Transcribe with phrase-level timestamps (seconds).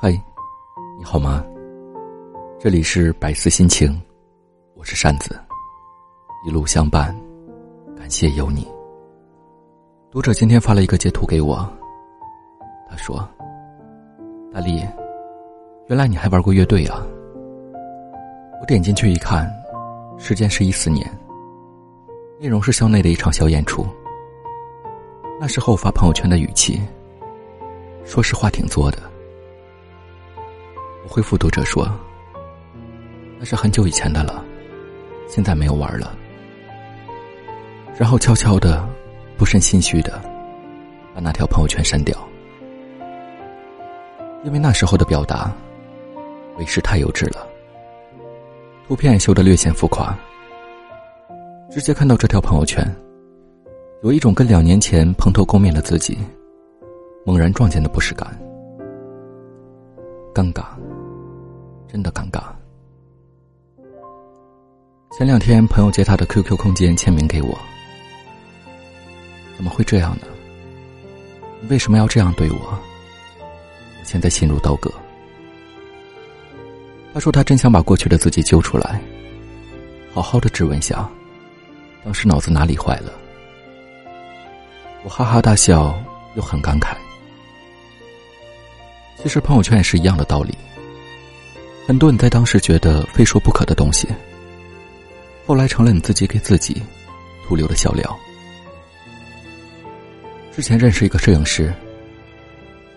[0.00, 0.12] 嗨，
[0.96, 1.44] 你好吗？
[2.56, 4.00] 这里是百思心情，
[4.76, 5.36] 我是扇子，
[6.46, 7.12] 一路相伴，
[7.96, 8.64] 感谢有你。
[10.08, 11.68] 读者今天发了一个截图给我，
[12.88, 13.28] 他说
[14.54, 14.86] ：“大力，
[15.88, 17.04] 原来你还玩过乐队啊！”
[18.62, 19.52] 我点进去一看，
[20.16, 21.04] 时间是一四年，
[22.38, 23.84] 内容是校内的一场小演出。
[25.40, 26.80] 那时候发朋友圈的语气，
[28.04, 28.98] 说实话挺作的。
[31.08, 31.90] 回复读者说
[33.40, 34.44] ：“那是很久以前的了，
[35.26, 36.14] 现在没有玩了。”
[37.98, 38.86] 然后悄悄的、
[39.38, 40.20] 不甚心虚的
[41.14, 42.16] 把那条朋友圈删掉，
[44.44, 45.50] 因为那时候的表达
[46.58, 47.48] 为师太幼稚了，
[48.86, 50.16] 图片修的略显浮夸。
[51.70, 52.86] 直接看到这条朋友圈，
[54.02, 56.18] 有一种跟两年前蓬头垢面的自己
[57.24, 58.28] 猛然撞见的不适感，
[60.34, 60.64] 尴尬。
[61.90, 62.42] 真的尴尬。
[65.16, 67.58] 前两天朋友借他的 QQ 空间签名给我，
[69.56, 70.26] 怎么会这样呢？
[71.60, 72.56] 你为什么要这样对我？
[73.40, 74.92] 我现在心如刀割。
[77.12, 79.00] 他说他真想把过去的自己揪出来，
[80.12, 81.08] 好好的质问下，
[82.04, 83.12] 当时脑子哪里坏了？
[85.02, 85.98] 我哈哈大笑，
[86.36, 86.94] 又很感慨。
[89.20, 90.54] 其实朋友圈也是一样的道理。
[91.88, 94.06] 很多你在当时觉得非说不可的东西，
[95.46, 96.82] 后来成了你自己给自己
[97.46, 98.18] 徒留的笑料。
[100.52, 101.72] 之前认识一个摄影师，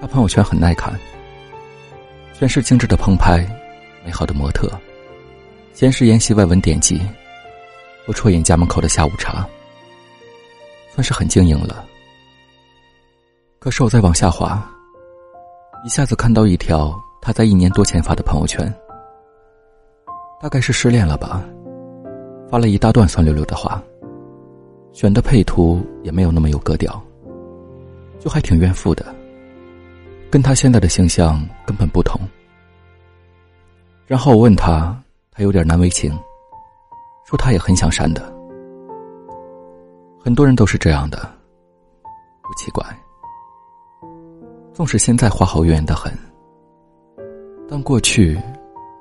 [0.00, 0.98] 他朋友圈很耐看，
[2.36, 3.46] 全是精致的棚拍、
[4.04, 4.68] 美好的模特、
[5.72, 7.00] 闲时研习外文典籍
[8.04, 9.46] 或啜饮家门口的下午茶，
[10.92, 11.86] 算是很经营了。
[13.60, 14.60] 可是我再往下滑，
[15.84, 16.92] 一下子看到一条。
[17.24, 18.68] 他在一年多前发的朋友圈，
[20.40, 21.40] 大概是失恋了吧，
[22.50, 23.80] 发了一大段酸溜溜的话，
[24.92, 27.00] 选的配图也没有那么有格调，
[28.18, 29.14] 就还挺怨妇的，
[30.32, 32.20] 跟他现在的形象根本不同。
[34.04, 35.00] 然后我问他，
[35.30, 36.12] 他有点难为情，
[37.24, 38.34] 说他也很想删的，
[40.18, 41.18] 很多人都是这样的，
[42.42, 42.84] 不奇怪。
[44.74, 46.12] 纵使现在花好月圆的很。
[47.74, 48.38] 但过去，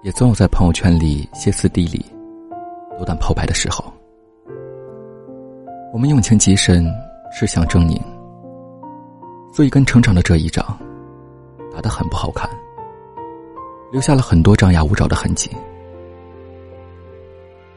[0.02, 2.06] 也总有在朋友圈里歇斯底里、
[2.98, 3.84] 斗胆抛牌的时候。
[5.92, 6.90] 我们用情极深，
[7.34, 8.02] 是想狰狞，
[9.54, 10.66] 所以跟成长的这一仗，
[11.70, 12.50] 打得很不好看，
[13.92, 15.52] 留下了很多张牙舞爪的痕迹。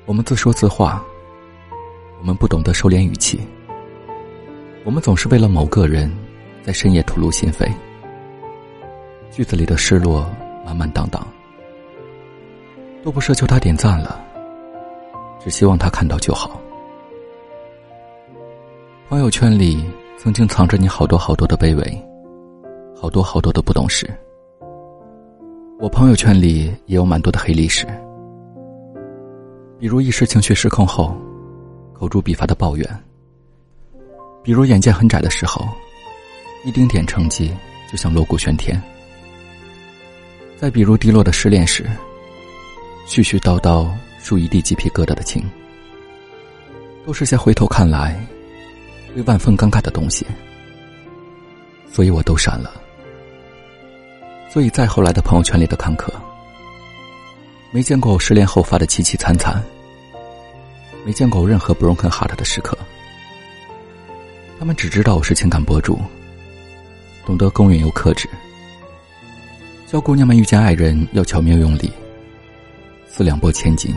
[0.06, 1.04] 我们自说自话，
[2.20, 3.40] 我们不懂得收敛语气，
[4.84, 6.08] 我们总是为了某个人，
[6.62, 7.68] 在深夜吐露心扉，
[9.32, 10.24] 句子里的失落。
[10.64, 11.24] 满满当当，
[13.04, 14.18] 都不奢求他点赞了，
[15.38, 16.60] 只希望他看到就好。
[19.08, 19.84] 朋友圈里
[20.16, 22.06] 曾经藏着你好多好多的卑微，
[22.96, 24.10] 好多好多的不懂事。
[25.78, 27.86] 我朋友圈里也有蛮多的黑历史，
[29.78, 31.14] 比如一时情绪失控后，
[31.92, 32.86] 口诛笔伐的抱怨；
[34.42, 35.68] 比如眼界很窄的时候，
[36.64, 37.52] 一丁点成绩
[37.90, 38.82] 就想锣鼓喧天。
[40.56, 41.84] 再比如低落的失恋时，
[43.06, 45.44] 絮絮叨叨数一地鸡皮疙瘩的情，
[47.04, 48.18] 都是些回头看来
[49.14, 50.24] 会万分尴尬的东西，
[51.92, 52.72] 所以我都删了。
[54.48, 56.12] 所以再后来的朋友圈里的看客，
[57.72, 59.62] 没见过我失恋后发的凄凄惨惨，
[61.04, 62.78] 没见过我任何 broken heart 的时刻，
[64.58, 66.00] 他们只知道我是情感博主，
[67.26, 68.28] 懂得公允又克制。
[69.94, 71.88] 教姑娘们遇见爱人要巧妙用力，
[73.06, 73.94] 四两拨千斤。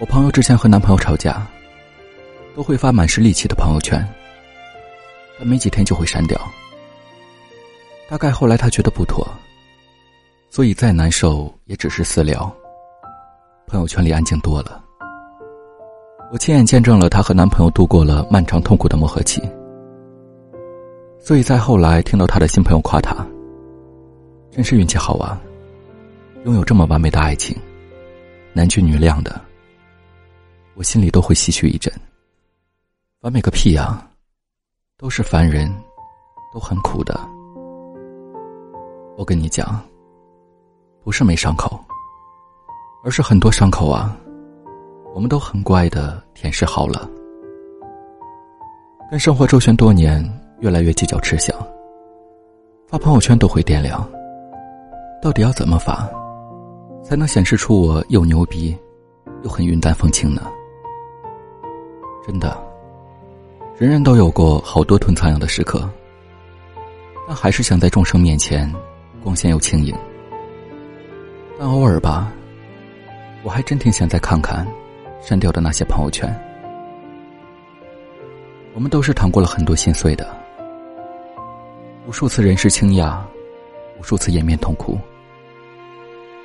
[0.00, 1.46] 我朋友之前和男朋友吵架，
[2.52, 4.04] 都会发满是戾气的朋友圈，
[5.38, 6.36] 但没几天就会删掉。
[8.10, 9.24] 大概后来他觉得不妥，
[10.50, 12.52] 所以再难受也只是私聊，
[13.68, 14.82] 朋友圈里安静多了。
[16.32, 19.40] 我亲眼见证了她和男朋友度过了漫长痛苦的磨合期，
[21.20, 23.24] 所以再后来听到她的新朋友夸她。
[24.52, 25.40] 真是运气好啊！
[26.44, 27.56] 拥有这么完美的爱情，
[28.52, 29.40] 男俊女靓的，
[30.74, 31.90] 我心里都会唏嘘一阵。
[33.22, 34.06] 完美个屁呀！
[34.98, 35.74] 都是凡人，
[36.52, 37.18] 都很苦的。
[39.16, 39.82] 我跟你讲，
[41.02, 41.82] 不是没伤口，
[43.02, 44.14] 而是很多伤口啊，
[45.14, 47.08] 我们都很乖的舔舐好了。
[49.10, 50.22] 跟生活周旋多年，
[50.60, 51.56] 越来越计较吃相。
[52.86, 54.06] 发朋友圈都会掂量，
[55.22, 56.10] 到底要怎么发，
[57.04, 58.76] 才能显示出我又牛逼，
[59.44, 60.50] 又很云淡风轻呢？
[62.26, 62.60] 真的，
[63.78, 65.88] 人人都有过好多吞苍蝇的时刻，
[67.28, 68.68] 但还是想在众生面前
[69.22, 69.94] 光鲜又轻盈。
[71.56, 72.32] 但偶尔吧，
[73.44, 74.66] 我还真挺想再看看
[75.20, 76.28] 删掉的那些朋友圈。
[78.74, 80.26] 我们都是谈过了很多心碎的。
[82.08, 83.22] 无数次人世倾轧，
[84.00, 84.98] 无数次掩面痛哭，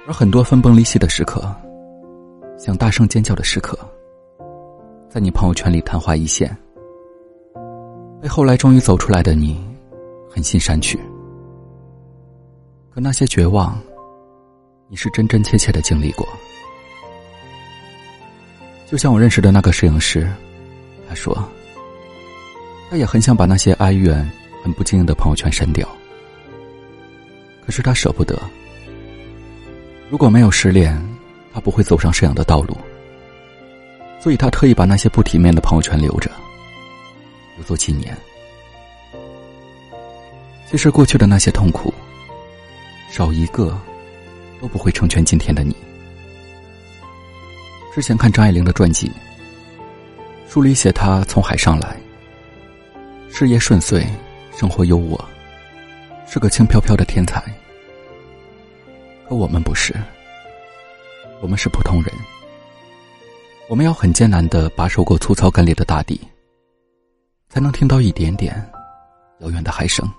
[0.07, 1.53] 而很多分崩离析的时刻，
[2.57, 3.77] 想大声尖叫的时刻，
[5.09, 6.55] 在你朋友圈里昙花一现，
[8.21, 9.61] 被后来终于走出来的你
[10.29, 10.97] 狠心删去。
[12.89, 13.77] 可那些绝望，
[14.87, 16.25] 你是真真切切的经历过。
[18.85, 20.25] 就像我认识的那个摄影师，
[21.09, 21.37] 他说，
[22.89, 24.25] 他也很想把那些哀怨。
[24.63, 25.87] 很不经意的朋友圈删掉，
[27.65, 28.37] 可是他舍不得。
[30.09, 30.97] 如果没有失恋，
[31.53, 32.77] 他不会走上摄影的道路，
[34.19, 36.31] 所以他特意把那些不体面的朋友圈留着，
[37.55, 38.15] 留作纪念。
[40.69, 41.93] 其实过去的那些痛苦，
[43.09, 43.77] 少一个
[44.61, 45.75] 都不会成全今天的你。
[47.93, 49.11] 之前看张爱玲的传记，
[50.47, 51.97] 书里写她从海上来，
[53.29, 54.05] 事业顺遂。
[54.55, 55.15] 生活优渥，
[56.25, 57.43] 是个轻飘飘的天才。
[59.27, 59.93] 可我们不是，
[61.41, 62.13] 我们是普通人。
[63.67, 66.17] 我们要很艰难的把守过粗糙干裂的大地，
[67.49, 68.55] 才能听到一点点
[69.41, 70.09] 遥远的海声。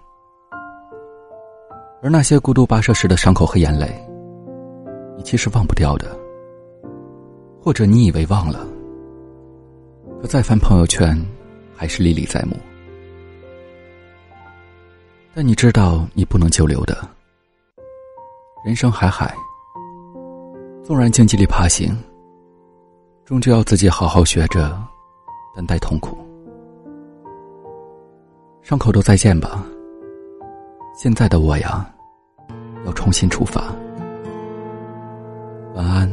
[2.03, 3.89] 而那些孤独跋涉时的伤口和眼泪，
[5.17, 6.15] 你其实忘不掉的，
[7.63, 8.67] 或者你以为忘了，
[10.21, 11.19] 可再翻朋友圈，
[11.75, 12.55] 还是历历在目。
[15.35, 17.18] 但你知道，你不能久留的。
[18.65, 19.33] 人生海海，
[20.83, 21.97] 纵然荆棘里爬行，
[23.25, 24.77] 终究要自己好好学着
[25.55, 26.19] 担待痛苦。
[28.61, 29.65] 伤口都再见吧，
[30.97, 31.89] 现在的我呀，
[32.85, 33.63] 要重新出发。
[35.75, 36.13] 晚安，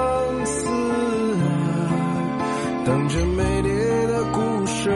[2.91, 3.69] 等着美丽
[4.07, 4.89] 的故事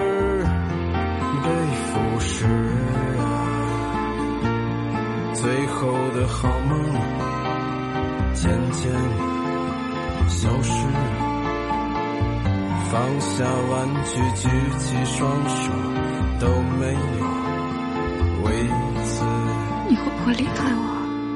[1.42, 1.50] 被
[1.86, 2.46] 腐蚀
[3.18, 3.24] 啊，
[5.34, 6.78] 最后的好梦
[8.34, 8.92] 渐渐
[10.28, 10.86] 消失，
[12.92, 15.72] 放下玩具，举起双手
[16.42, 16.48] 都
[16.78, 17.00] 没有
[18.44, 18.52] 为。
[19.88, 20.84] 你会不会离开我？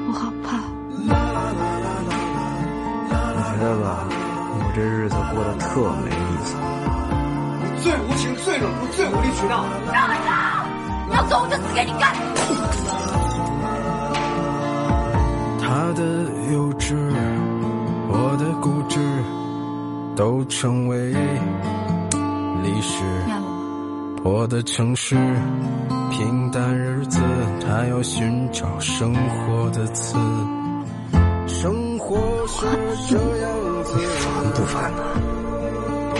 [0.08, 0.60] 我好怕。
[3.08, 3.16] 我
[3.48, 3.88] 觉得吧，
[4.70, 6.54] 我这日子过得特没意思。
[7.60, 9.64] 你最无情、最冷酷、最无理取闹。
[9.92, 10.64] 让开！
[11.08, 12.14] 你要走我就死给你看。
[15.60, 16.02] 他的
[16.52, 16.94] 幼稚，
[18.12, 19.00] 我的固执，
[20.14, 21.10] 都成为
[22.62, 23.02] 历史。
[24.22, 25.16] 破的城市。
[26.12, 27.20] 平淡日子，
[27.60, 30.16] 他要寻找生活的词。
[32.10, 32.66] 生活是
[33.08, 35.02] 这样子，烦不烦呢？
[36.16, 36.18] 不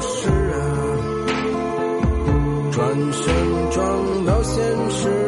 [0.00, 0.56] 是啊，
[2.72, 5.21] 转身撞到现实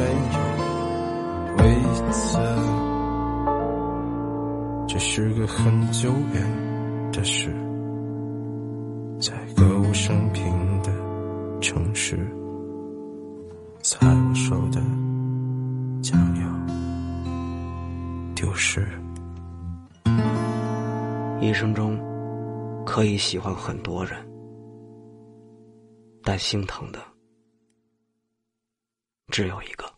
[0.00, 0.38] 没有
[1.58, 1.62] 为
[2.10, 2.38] 此。
[4.88, 7.50] 这是个很久远的事，
[9.20, 10.42] 在歌舞升平
[10.82, 10.90] 的
[11.60, 12.16] 城市，
[13.82, 14.80] 在我手的
[16.02, 16.48] 将要
[18.34, 18.88] 丢失。
[21.42, 21.98] 一生中
[22.86, 24.16] 可以喜欢很多人，
[26.22, 26.98] 但心疼的
[29.28, 29.89] 只有一个。